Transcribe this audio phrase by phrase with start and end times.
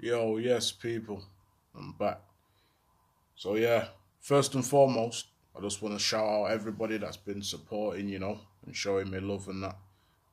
[0.00, 1.20] Yo, yes, people,
[1.76, 2.20] I'm back.
[3.34, 3.88] So yeah,
[4.20, 8.38] first and foremost, I just want to shout out everybody that's been supporting, you know,
[8.64, 9.76] and showing me love and that.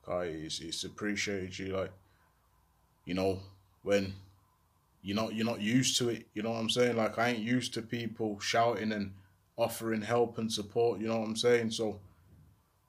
[0.05, 1.91] Guys, it's appreciated you like,
[3.05, 3.39] you know,
[3.81, 4.13] when
[5.01, 6.27] you're not you're not used to it.
[6.35, 6.95] You know what I'm saying?
[6.95, 9.13] Like I ain't used to people shouting and
[9.57, 10.99] offering help and support.
[10.99, 11.71] You know what I'm saying?
[11.71, 11.99] So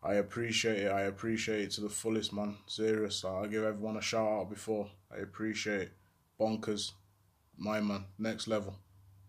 [0.05, 0.93] I appreciate it.
[0.93, 2.59] I appreciate it to the fullest, man.
[2.67, 3.25] Serious.
[3.25, 4.89] I'll give everyone a shout out before.
[5.11, 5.93] I appreciate it.
[6.39, 6.93] Bonkers,
[7.57, 8.77] my man, next level.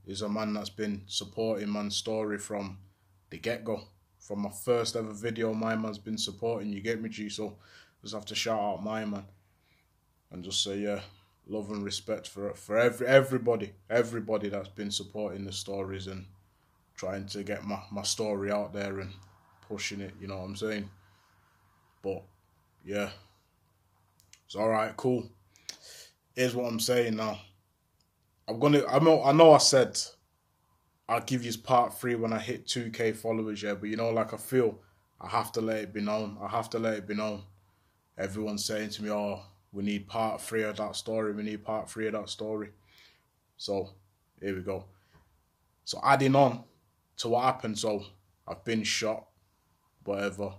[0.06, 2.78] Is a man that's been supporting man's story from
[3.30, 3.82] the get go.
[4.20, 6.72] From my first ever video, my man's been supporting.
[6.72, 7.28] You get me, G?
[7.28, 7.58] So
[8.02, 9.26] just have to shout out my man
[10.32, 11.02] and just say, yeah,
[11.46, 16.26] love and respect for for every everybody, everybody that's been supporting the stories and
[16.96, 19.12] trying to get my, my story out there and
[19.68, 20.90] pushing it, you know what I'm saying?
[22.02, 22.24] But
[22.86, 23.10] yeah.
[24.46, 25.30] It's alright, cool.
[26.38, 27.40] Here's what I'm saying now.
[28.48, 30.00] I'm gonna I know I know I said
[31.10, 34.36] I'll give you part three when I hit 2k followers, yeah, but you know, like
[34.36, 34.78] I feel
[35.20, 36.38] I have to let it be known.
[36.40, 37.42] I have to let it be known.
[38.20, 41.90] Everyone's saying to me, Oh, we need part three of that story, we need part
[41.90, 42.70] three of that story.
[43.58, 43.96] So
[44.40, 44.86] here we go.
[45.86, 46.66] So adding on
[47.18, 48.06] to what happened, so
[48.48, 49.26] I've been shot
[50.04, 50.54] whatever.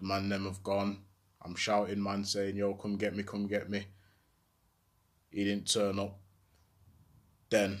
[0.00, 0.98] The man them have gone.
[1.40, 3.86] I'm shouting, man, saying, yo, come get me, come get me.
[5.30, 6.18] He didn't turn up.
[7.50, 7.78] Then,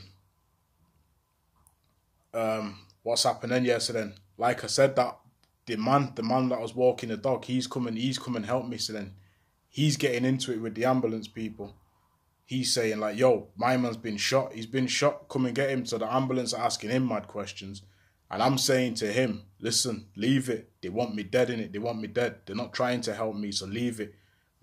[2.32, 3.64] um, what's happening?
[3.64, 5.18] Yes, so then, like I said, that
[5.66, 8.78] the man, the man that was walking the dog, he's coming, he's coming help me.
[8.78, 9.14] So then,
[9.68, 11.74] he's getting into it with the ambulance people.
[12.44, 14.54] He's saying like, yo, my man's been shot.
[14.54, 15.28] He's been shot.
[15.28, 15.84] Come and get him.
[15.84, 17.82] So the ambulance are asking him mad questions.
[18.30, 20.70] And I'm saying to him, listen, leave it.
[20.82, 21.72] They want me dead in it.
[21.72, 22.36] They want me dead.
[22.46, 24.14] They're not trying to help me, so leave it.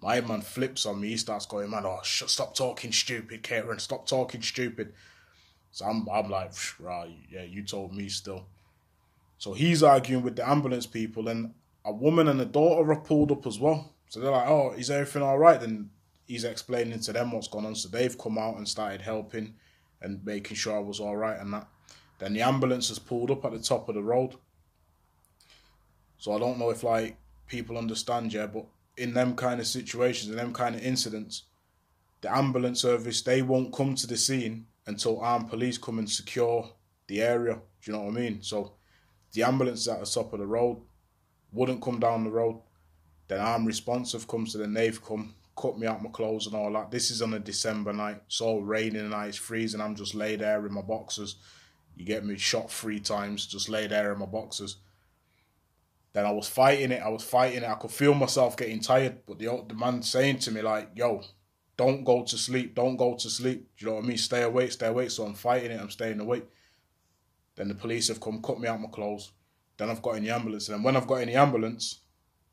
[0.01, 1.09] My man flips on me.
[1.09, 3.79] He starts going, man, oh, sh- stop talking stupid, Karen.
[3.79, 4.93] Stop talking stupid.
[5.71, 8.45] So I'm, I'm like, right, yeah, you told me still.
[9.37, 11.53] So he's arguing with the ambulance people, and
[11.83, 13.93] a woman and a daughter are pulled up as well.
[14.09, 15.59] So they're like, oh, is everything all right?
[15.59, 15.89] Then
[16.27, 17.75] he's explaining to them what's going on.
[17.75, 19.55] So they've come out and started helping
[20.01, 21.67] and making sure I was all right and that.
[22.19, 24.35] Then the ambulance has pulled up at the top of the road.
[26.17, 27.17] So I don't know if like
[27.47, 28.65] people understand, yeah, but
[28.97, 31.43] in them kind of situations, and them kind of incidents,
[32.21, 36.69] the ambulance service they won't come to the scene until armed police come and secure
[37.07, 37.55] the area.
[37.55, 38.41] Do you know what I mean?
[38.41, 38.73] So
[39.33, 40.81] the ambulance at the top of the road
[41.51, 42.61] wouldn't come down the road.
[43.27, 46.71] Then armed responsive comes to the they've come, cut me out my clothes and all
[46.73, 46.91] that.
[46.91, 48.21] This is on a December night.
[48.27, 49.81] It's all raining and it's freezing.
[49.81, 51.37] I'm just laid there in my boxers
[51.95, 54.77] you get me shot three times, just lay there in my boxes.
[56.15, 57.01] Then I was fighting it.
[57.03, 57.69] I was fighting it.
[57.69, 61.21] I could feel myself getting tired, but the the man saying to me like, "Yo,
[61.75, 62.73] don't go to sleep.
[62.73, 64.17] Don't go to sleep." Do you know what I mean?
[64.17, 64.71] Stay awake.
[64.71, 65.11] Stay awake.
[65.11, 65.81] So I'm fighting it.
[65.81, 66.45] I'm staying awake.
[67.57, 69.33] Then the police have come, cut me out my clothes.
[69.75, 71.99] Then I've got in the ambulance, and when I've got in the ambulance,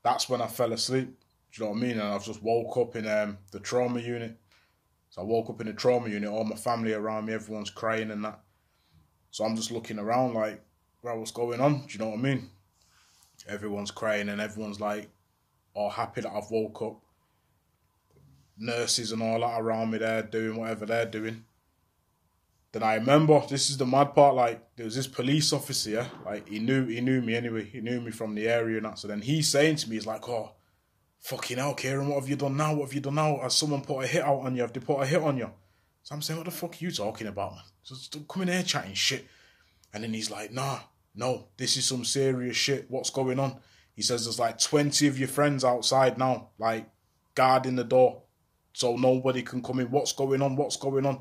[0.02, 1.16] that's when I fell asleep.
[1.52, 2.00] Do you know what I mean?
[2.00, 4.36] And I've just woke up in um, the trauma unit.
[5.10, 6.28] So I woke up in the trauma unit.
[6.28, 8.40] All my family around me, everyone's crying and that.
[9.30, 10.60] So I'm just looking around like,
[11.00, 11.86] bro, what's going on?
[11.86, 12.50] Do you know what I mean?
[13.48, 15.10] Everyone's crying and everyone's like,
[15.74, 17.00] all happy that I've woke up.
[18.58, 21.44] Nurses and all that around me there doing whatever they're doing.
[22.72, 24.34] Then I remember this is the mad part.
[24.34, 26.06] Like there was this police officer, yeah?
[26.24, 27.64] like he knew he knew me anyway.
[27.64, 28.98] He knew me from the area and that.
[28.98, 30.52] So then he's saying to me, he's like, "Oh,
[31.18, 32.74] fucking hell, Kieran, what have you done now?
[32.74, 33.40] What have you done now?
[33.42, 34.62] Has someone put a hit out on you?
[34.62, 35.50] Have they put a hit on you?"
[36.02, 37.62] So I'm saying, what the fuck are you talking about, man?
[37.84, 39.26] Just come in here chatting shit.
[39.94, 40.80] And then he's like, nah,
[41.14, 42.90] no, this is some serious shit.
[42.90, 43.60] What's going on?
[43.94, 46.88] He says there's like 20 of your friends outside now, like
[47.34, 48.22] guarding the door
[48.72, 49.90] so nobody can come in.
[49.90, 50.56] What's going on?
[50.56, 51.20] What's going on?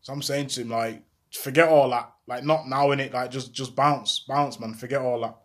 [0.00, 2.12] So I'm saying to him, like, forget all that.
[2.26, 3.12] Like, not now in it.
[3.12, 4.74] Like, just just bounce, bounce, man.
[4.74, 5.36] Forget all that.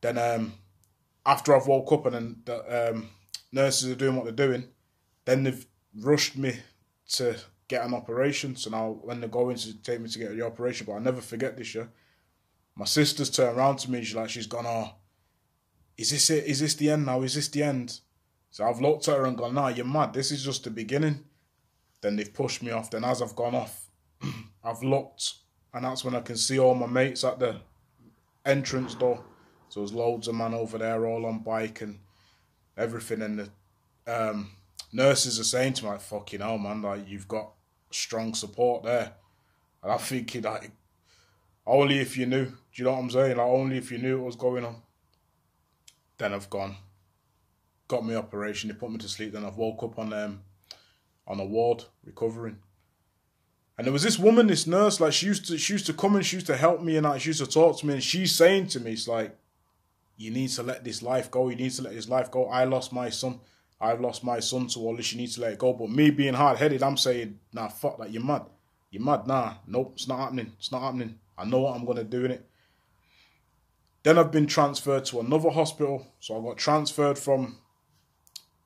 [0.00, 0.54] Then um,
[1.24, 3.10] after I've woke up and then the um,
[3.52, 4.68] nurses are doing what they're doing,
[5.24, 5.66] then they've
[5.98, 6.56] rushed me
[7.10, 7.36] to
[7.68, 8.56] get an operation.
[8.56, 11.20] So now when they're going to take me to get the operation, but I'll never
[11.20, 11.90] forget this year.
[12.74, 14.94] My sister's turned around to me, she's like, she's gone, oh,
[15.96, 16.44] is this it?
[16.46, 17.22] Is this the end now?
[17.22, 18.00] Is this the end?
[18.50, 20.14] So I've looked at her and gone, nah, you're mad.
[20.14, 21.24] This is just the beginning.
[22.00, 22.90] Then they've pushed me off.
[22.90, 23.90] Then as I've gone off,
[24.64, 25.34] I've looked,
[25.74, 27.56] and that's when I can see all my mates at the
[28.46, 29.24] entrance door.
[29.68, 31.98] So there's loads of man over there, all on bike and
[32.76, 33.20] everything.
[33.22, 33.50] And the
[34.06, 34.52] um,
[34.92, 37.50] nurses are saying to me, like, fucking hell, man, like, you've got
[37.90, 39.12] strong support there.
[39.82, 40.70] And I'm thinking, like,
[41.66, 42.46] only if you knew.
[42.46, 43.36] Do you know what I'm saying?
[43.36, 44.76] Like, only if you knew what was going on.
[46.18, 46.76] Then I've gone.
[47.86, 48.68] Got me operation.
[48.68, 49.32] They put me to sleep.
[49.32, 50.40] Then I've woke up on um,
[51.26, 52.58] on a ward recovering.
[53.76, 56.16] And there was this woman, this nurse, like she used to she used to come
[56.16, 58.02] and she used to help me and like, she used to talk to me and
[58.02, 59.38] she's saying to me, it's like,
[60.16, 62.46] you need to let this life go, you need to let this life go.
[62.46, 63.38] I lost my son.
[63.80, 65.72] I've lost my son to all this, you need to let it go.
[65.72, 68.42] But me being hard headed, I'm saying, nah, fuck that, you're mad.
[68.90, 70.52] You're mad, nah, nope, it's not happening.
[70.58, 71.18] It's not happening.
[71.36, 72.48] I know what I'm gonna do in it.
[74.02, 76.06] Then I've been transferred to another hospital.
[76.20, 77.58] So I got transferred from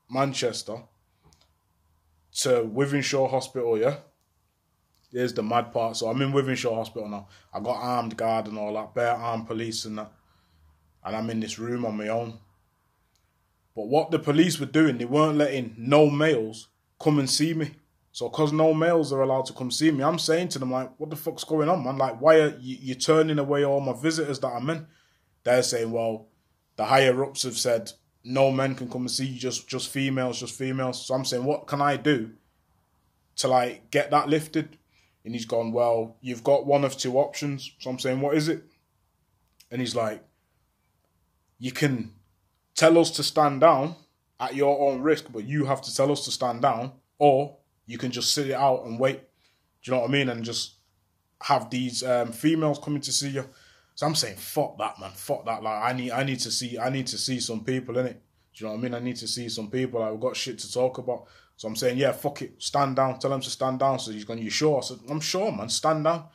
[0.09, 0.77] Manchester
[2.35, 3.97] to Wythenshawe Hospital, yeah.
[5.11, 5.97] Here's the mad part.
[5.97, 7.27] So I'm in Wythenshawe Hospital now.
[7.53, 10.11] I got armed guard and all that, bare armed police and that.
[11.03, 12.39] And I'm in this room on my own.
[13.75, 16.67] But what the police were doing, they weren't letting no males
[16.99, 17.71] come and see me.
[18.11, 20.91] So because no males are allowed to come see me, I'm saying to them like,
[20.99, 21.97] what the fuck's going on, man?
[21.97, 24.85] Like, why are you, you turning away all my visitors that I'm in?
[25.43, 26.27] They're saying, well,
[26.75, 27.91] the higher ups have said
[28.23, 31.05] no men can come and see you, just just females, just females.
[31.05, 32.31] So I'm saying, what can I do
[33.37, 34.77] to like get that lifted?
[35.25, 37.71] And he's gone, well, you've got one of two options.
[37.79, 38.63] So I'm saying, what is it?
[39.71, 40.23] And he's like,
[41.59, 42.13] you can
[42.83, 43.95] tell us to stand down
[44.41, 47.97] at your own risk, but you have to tell us to stand down, or you
[47.97, 49.21] can just sit it out and wait.
[49.81, 50.27] Do you know what I mean?
[50.27, 50.73] And just
[51.39, 53.47] have these um, females coming to see you.
[53.95, 55.11] So I'm saying, fuck that, man.
[55.15, 55.63] Fuck that.
[55.63, 58.21] Like, I need, I need to see, I need to see some people in it.
[58.53, 58.93] Do you know what I mean?
[58.95, 60.01] I need to see some people.
[60.01, 61.27] Like, we've got shit to talk about.
[61.55, 63.17] So I'm saying, yeah, fuck it, stand down.
[63.17, 63.99] Tell him to stand down.
[63.99, 64.79] So he's going, you sure?
[64.79, 65.69] I said, I'm sure, man.
[65.69, 66.25] Stand down.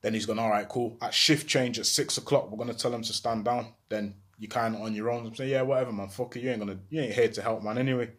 [0.00, 0.98] Then he's going, all right, cool.
[1.00, 3.74] At shift change at six o'clock, we're gonna tell him to stand down.
[3.88, 5.26] Then you kind of on your own.
[5.26, 6.08] I'm saying, yeah, whatever, man.
[6.08, 7.78] Fuck it, you ain't gonna, you ain't here to help, man.
[7.78, 8.10] Anyway.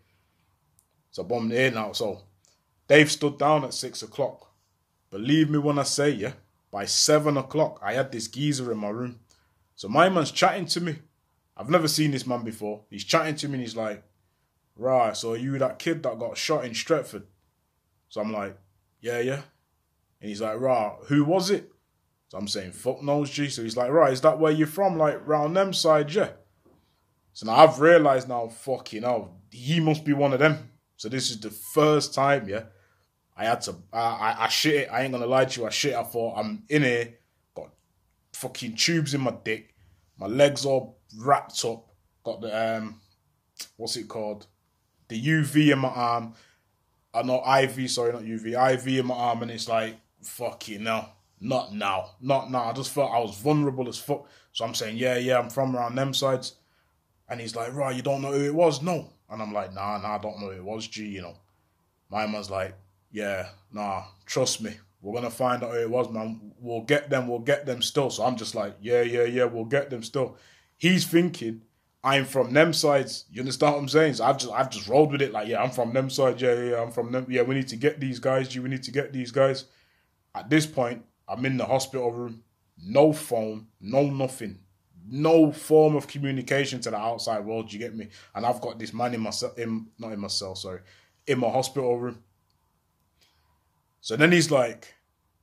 [1.11, 1.91] So bombed in now.
[1.93, 2.21] So
[2.87, 4.51] they've stood down at six o'clock.
[5.09, 6.33] Believe me when I say, yeah,
[6.71, 9.19] by seven o'clock, I had this geezer in my room.
[9.75, 10.99] So my man's chatting to me.
[11.57, 12.81] I've never seen this man before.
[12.89, 14.03] He's chatting to me and he's like,
[14.75, 17.23] right, so you that kid that got shot in Stretford?
[18.07, 18.55] So I'm like,
[19.01, 19.41] yeah, yeah.
[20.21, 21.71] And he's like, right, who was it?
[22.29, 23.49] So I'm saying, fuck knows, G.
[23.49, 24.97] So he's like, right, is that where you're from?
[24.97, 26.29] Like, round them side, yeah.
[27.33, 30.69] So now I've realised now, fucking hell, he must be one of them.
[30.95, 32.63] So this is the first time, yeah,
[33.35, 34.89] I had to, I, I, I shit it.
[34.91, 35.65] I ain't gonna lie to you.
[35.65, 35.95] I shit.
[35.95, 37.15] I thought I'm in here,
[37.55, 37.69] got
[38.33, 39.73] fucking tubes in my dick,
[40.17, 41.87] my legs all wrapped up,
[42.23, 42.99] got the um,
[43.77, 44.45] what's it called,
[45.07, 46.33] the UV in my arm.
[47.13, 50.83] I uh, know IV, sorry, not UV, IV in my arm, and it's like fucking
[50.83, 51.05] no,
[51.41, 52.65] not now, not now.
[52.65, 54.27] I just felt I was vulnerable as fuck.
[54.51, 56.55] So I'm saying, yeah, yeah, I'm from around them sides,
[57.29, 59.97] and he's like, right, you don't know who it was, no, and I'm like, nah,
[59.99, 61.37] nah, I don't know who it was, G, you know.
[62.09, 62.73] My man's like,
[63.11, 64.75] yeah, nah, trust me.
[65.01, 66.51] We're gonna find out who it was, man.
[66.59, 68.09] We'll get them, we'll get them still.
[68.09, 70.37] So I'm just like, yeah, yeah, yeah, we'll get them still.
[70.77, 71.61] He's thinking
[72.03, 73.25] I'm from them sides.
[73.31, 74.15] You understand what I'm saying?
[74.15, 76.53] So I've just I've just rolled with it, like, yeah, I'm from them sides, yeah,
[76.53, 77.27] yeah, I'm from them.
[77.29, 79.65] Yeah, we need to get these guys, G, we need to get these guys.
[80.35, 82.43] At this point, I'm in the hospital room,
[82.77, 84.59] no phone, no nothing.
[85.11, 88.09] No form of communication to the outside world, you get me?
[88.35, 90.81] And I've got this man in my in not in my cell, sorry,
[91.25, 92.21] in my hospital room
[94.01, 94.93] so then he's like,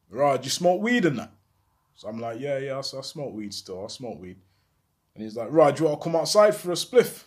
[0.09, 1.33] right, you smoke weed and that?
[1.95, 3.85] So I'm like, yeah, yeah, I, I smoke weed still.
[3.85, 4.37] I smoke weed.
[5.15, 7.25] And he's like, right, you want to come outside for a spliff?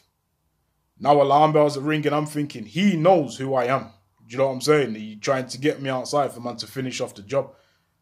[1.00, 2.14] Now alarm bells are ringing.
[2.14, 3.92] I'm thinking, he knows who I am.
[4.28, 4.96] Do you know what I'm saying?
[4.96, 7.54] He trying to get me outside for man to finish off the job.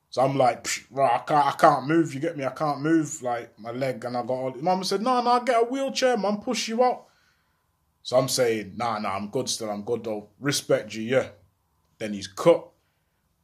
[0.10, 2.14] So I'm like, right, I can't, I can't move.
[2.14, 2.46] You get me?
[2.46, 4.54] I can't move like my leg, and I got all.
[4.60, 7.08] Mama said, no, no, get a wheelchair, man, push you out.
[8.04, 9.70] So I'm saying, nah, nah, I'm good still.
[9.70, 10.30] I'm good though.
[10.40, 11.28] Respect you, yeah.
[11.98, 12.66] Then he's cut.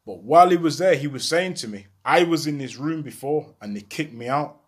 [0.05, 3.01] But while he was there, he was saying to me, I was in this room
[3.01, 4.61] before and they kicked me out.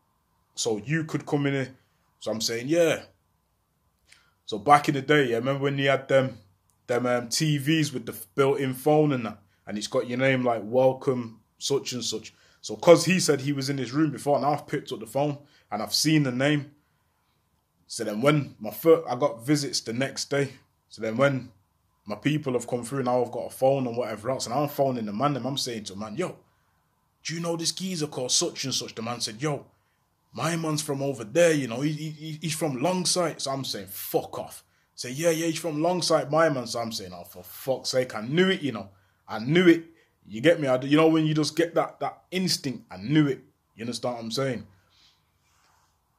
[0.54, 1.76] So you could come in here.
[2.20, 3.04] So I'm saying, yeah.
[4.46, 6.40] So back in the day, I remember when you had them
[6.88, 10.62] them um, TVs with the built-in phone and that, and it's got your name like
[10.64, 12.34] welcome such and such.
[12.62, 15.06] So because he said he was in his room before, and I've picked up the
[15.06, 15.38] phone
[15.72, 16.72] and I've seen the name.
[17.88, 20.50] So then when my first, I got visits the next day.
[20.90, 21.52] So then when
[22.06, 24.70] my people have come through now I've got a phone and whatever else, and I'm
[24.70, 26.36] phoning the man and I'm saying to the man, yo,
[27.24, 28.96] do you know this geezer called such and such?
[28.96, 29.66] The man said, yo,
[30.34, 33.42] my man's from over there, you know, he, he, he's from Longsight.
[33.42, 34.64] So I'm saying, fuck off.
[34.94, 36.68] Say, yeah, yeah, he's from Longsight, my man.
[36.68, 38.90] So I'm saying, oh, for fuck's sake, I knew it, you know.
[39.28, 39.86] I knew it.
[40.28, 40.68] You get me?
[40.68, 43.42] I, you know, when you just get that, that instinct, I knew it.
[43.76, 44.66] You understand what I'm saying?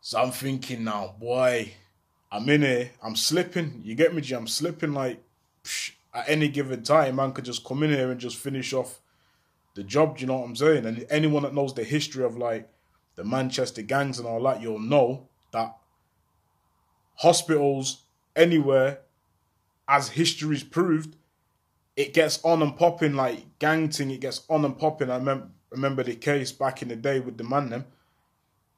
[0.01, 1.73] So I'm thinking now, boy,
[2.31, 3.81] I'm in here, I'm slipping.
[3.85, 4.35] You get me, G?
[4.35, 5.23] I'm slipping like
[6.15, 9.01] at any given time, man could just come in here and just finish off
[9.75, 10.17] the job.
[10.17, 10.87] Do you know what I'm saying?
[10.87, 12.69] And anyone that knows the history of like
[13.17, 15.77] the Manchester gangs and all that, you'll know that
[17.17, 18.03] hospitals
[18.35, 19.01] anywhere,
[19.89, 21.17] as history's proved,
[21.97, 24.11] it gets on and popping like gang thing.
[24.11, 25.11] It gets on and popping.
[25.11, 27.87] I remember remember the case back in the day with the man them,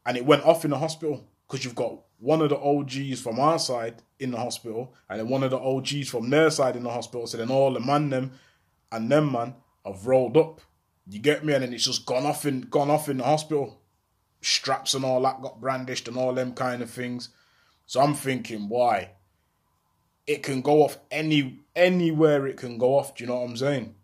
[0.06, 3.38] and it went off in the hospital because you've got one of the OGs from
[3.38, 6.84] our side in the hospital, and then one of the OGs from their side in
[6.84, 7.26] the hospital.
[7.26, 8.32] So then all the man them
[8.92, 10.60] and them man have rolled up.
[11.08, 11.54] You get me?
[11.54, 13.80] And then it's just gone off in gone off in the hospital.
[14.40, 17.30] Straps and all that got brandished and all them kind of things.
[17.86, 19.10] So I'm thinking, why?
[20.28, 23.56] It can go off any anywhere it can go off, do you know what I'm
[23.56, 23.94] saying?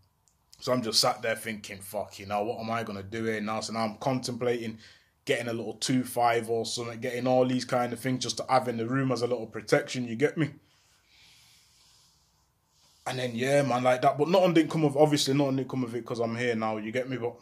[0.59, 3.41] So I'm just sat there thinking, fuck, you know, what am I gonna do here
[3.43, 3.61] now?
[3.61, 4.79] So now I'm contemplating
[5.27, 8.47] getting a little two five or something, getting all these kind of things just to
[8.49, 10.51] have in the room as a little protection, you get me?
[13.07, 14.17] And then yeah, man, like that.
[14.17, 16.79] But nothing didn't come of obviously nothing didn't come of it because I'm here now,
[16.79, 17.19] you get me?
[17.19, 17.35] But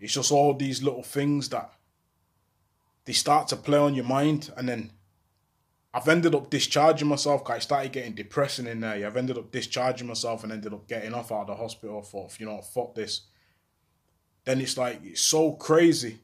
[0.00, 1.72] it's just all these little things that
[3.04, 4.90] they start to play on your mind and then
[5.96, 9.06] I've ended up discharging myself because I started getting depressing in there.
[9.06, 12.28] I've ended up discharging myself and ended up getting off out of the hospital for,
[12.36, 13.22] you know, fuck this.
[14.44, 16.18] Then it's like, it's so crazy.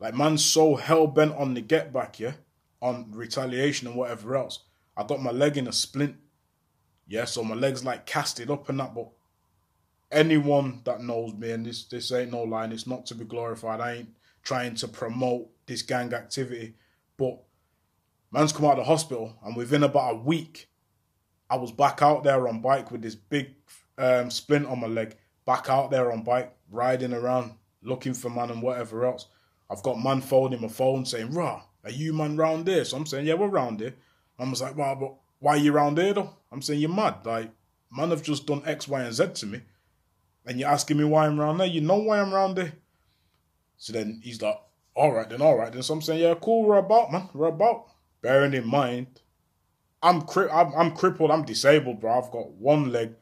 [0.00, 2.32] Like, man's so hell bent on the get back, yeah?
[2.82, 4.64] On retaliation and whatever else.
[4.96, 6.16] I got my leg in a splint.
[7.06, 9.10] Yeah, so my leg's like casted up and that, but
[10.10, 13.80] anyone that knows me, and this this ain't no line, it's not to be glorified.
[13.80, 16.74] I ain't trying to promote this gang activity,
[17.16, 17.42] but
[18.34, 20.68] man's come out of the hospital, and within about a week,
[21.48, 23.54] I was back out there on bike with this big
[23.96, 28.50] um, splint on my leg, back out there on bike, riding around, looking for man
[28.50, 29.28] and whatever else.
[29.70, 33.06] I've got man phoning my phone saying, "Rah, are you man round here?" So I'm
[33.06, 33.94] saying, "Yeah, we're round here."
[34.36, 37.24] I was like, "Well, but why are you round here though?" I'm saying, "You're mad.
[37.24, 37.52] Like,
[37.92, 39.60] man have just done X, Y, and Z to me,
[40.44, 41.68] and you're asking me why I'm round there.
[41.68, 42.72] You know why I'm round there."
[43.76, 44.60] So then he's like,
[44.96, 46.64] "All right, then, all right, then." So I'm saying, "Yeah, cool.
[46.64, 47.28] We're about, man.
[47.32, 47.93] We're about."
[48.24, 49.20] Bearing in mind,
[50.02, 51.30] I'm cri- I'm, I'm crippled.
[51.30, 52.18] I'm disabled, bro.
[52.18, 53.16] I've got one leg.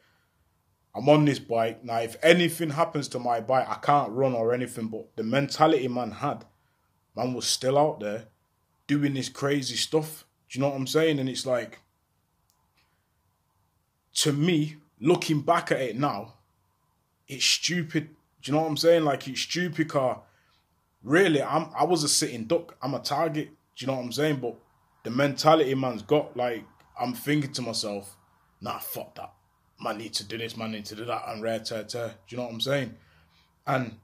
[0.94, 1.98] I'm on this bike now.
[1.98, 4.86] If anything happens to my bike, I can't run or anything.
[4.86, 6.44] But the mentality man had,
[7.16, 8.26] man was still out there
[8.86, 10.24] doing this crazy stuff.
[10.48, 11.18] Do you know what I'm saying?
[11.18, 11.80] And it's like,
[14.18, 16.34] to me, looking back at it now,
[17.26, 18.10] it's stupid.
[18.40, 19.02] Do you know what I'm saying?
[19.02, 20.22] Like it's stupid car.
[21.02, 22.76] Really, I'm I was a sitting duck.
[22.80, 23.48] I'm a target.
[23.74, 24.36] Do you know what I'm saying?
[24.36, 24.54] But
[25.04, 26.64] the mentality man's got, like,
[26.98, 28.16] I'm thinking to myself,
[28.60, 29.32] nah, fuck that.
[29.80, 32.08] Man need to do this, man need to do that, and rare tear tear.
[32.08, 32.94] Do you know what I'm saying?
[33.66, 33.96] And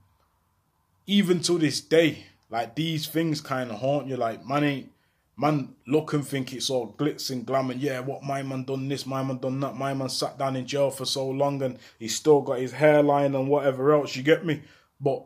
[1.06, 4.16] even to this day, like these things kind of haunt you.
[4.16, 4.92] Like man ain't
[5.36, 8.88] man look and think it's all glitz and glam and yeah, what my man done
[8.88, 11.78] this, my man done that, my man sat down in jail for so long and
[11.98, 14.16] he's still got his hairline and whatever else.
[14.16, 14.62] You get me?
[15.00, 15.24] But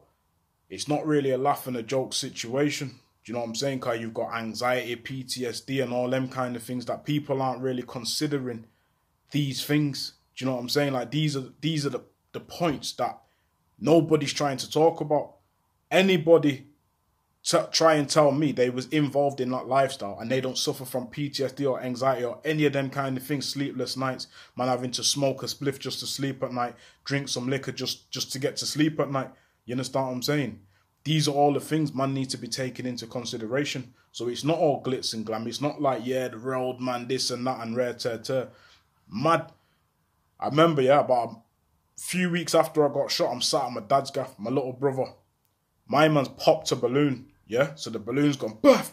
[0.69, 2.97] it's not really a laugh and a joke situation.
[3.25, 3.79] Do you know what I'm saying?
[3.79, 7.85] Because you've got anxiety, PTSD, and all them kind of things that people aren't really
[7.87, 8.67] considering
[9.31, 10.15] these things.
[10.37, 10.93] Do you know what I'm saying?
[10.93, 12.03] Like these are these are the,
[12.33, 13.21] the points that
[13.79, 15.35] nobody's trying to talk about.
[15.91, 16.67] Anybody
[17.45, 20.85] t- try and tell me they was involved in that lifestyle and they don't suffer
[20.85, 24.27] from PTSD or anxiety or any of them kind of things, sleepless nights,
[24.57, 26.75] man having to smoke a spliff just to sleep at night,
[27.05, 29.31] drink some liquor just just to get to sleep at night.
[29.65, 30.61] You understand what I'm saying?
[31.05, 33.95] These are all the things man need to be taken into consideration.
[34.13, 35.47] So it's not all glitz and glam.
[35.49, 38.49] It's not like, yeah, the road man, this and that and rare tear tear.
[39.11, 39.51] Mad.
[40.39, 41.37] I remember, yeah, about a
[41.97, 45.13] few weeks after I got shot, I'm sat at my dad's gaff, my little brother.
[45.87, 47.75] My man's popped a balloon, yeah?
[47.75, 48.93] So the balloon's gone, buff.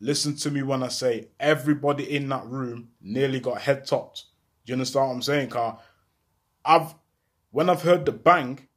[0.00, 4.24] Listen to me when I say everybody in that room nearly got head topped.
[4.64, 5.78] You understand what I'm saying, Car?
[6.64, 6.94] I've
[7.50, 8.68] when I've heard the bang,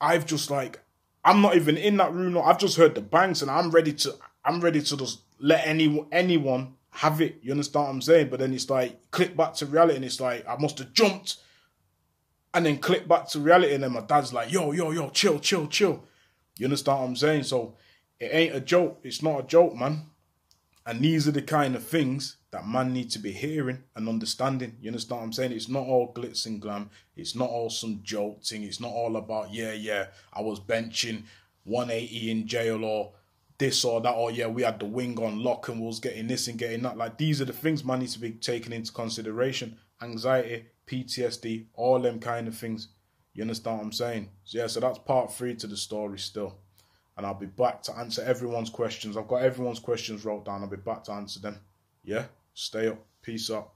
[0.00, 0.80] I've just like
[1.24, 2.36] I'm not even in that room.
[2.36, 4.14] I've just heard the bangs, and I'm ready to.
[4.44, 7.38] I'm ready to just let any anyone have it.
[7.42, 8.28] You understand what I'm saying?
[8.28, 11.38] But then it's like click back to reality, and it's like I must have jumped,
[12.52, 15.38] and then click back to reality, and then my dad's like, "Yo, yo, yo, chill,
[15.38, 16.04] chill, chill."
[16.58, 17.44] You understand what I'm saying?
[17.44, 17.74] So
[18.20, 19.00] it ain't a joke.
[19.02, 20.06] It's not a joke, man.
[20.86, 24.76] And these are the kind of things that man need to be hearing and understanding.
[24.80, 25.50] You understand what I'm saying?
[25.50, 26.88] It's not all glitz and glam.
[27.16, 28.62] It's not all some jolting.
[28.62, 31.24] It's not all about, yeah, yeah, I was benching
[31.64, 33.12] 180 in jail or
[33.58, 36.46] this or that, or yeah, we had the wing on lock and was getting this
[36.46, 36.96] and getting that.
[36.96, 39.76] Like these are the things man needs to be taken into consideration.
[40.00, 42.86] Anxiety, PTSD, all them kind of things.
[43.32, 44.30] You understand what I'm saying?
[44.44, 46.58] So yeah, so that's part three to the story still
[47.16, 49.16] and I'll be back to answer everyone's questions.
[49.16, 50.62] I've got everyone's questions wrote down.
[50.62, 51.60] I'll be back to answer them.
[52.04, 52.26] Yeah?
[52.54, 53.04] Stay up.
[53.22, 53.73] Peace out.